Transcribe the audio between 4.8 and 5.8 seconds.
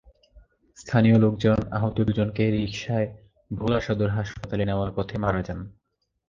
পথে মারা যান।